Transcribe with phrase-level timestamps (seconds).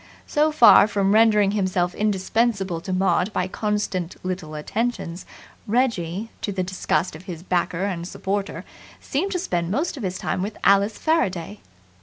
[0.25, 5.27] So far from rendering himself indispensable to Maud by constant little attentions,
[5.67, 8.65] Reggie, to the disgust of his backer and supporter,
[8.99, 11.59] seemed to spend most of his time with Alice Faraday.